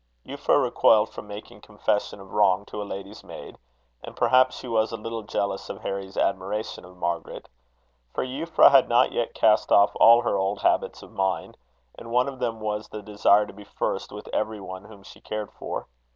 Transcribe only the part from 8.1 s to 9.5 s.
For Euphra had not yet